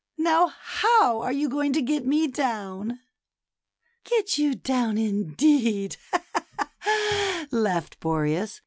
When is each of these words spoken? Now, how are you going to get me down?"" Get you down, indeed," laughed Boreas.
Now, 0.17 0.47
how 0.59 1.21
are 1.21 1.31
you 1.31 1.47
going 1.47 1.73
to 1.73 1.81
get 1.83 2.07
me 2.07 2.25
down?"" 2.25 3.01
Get 4.09 4.35
you 4.35 4.55
down, 4.55 4.97
indeed," 4.97 5.95
laughed 7.51 7.99
Boreas. 7.99 8.59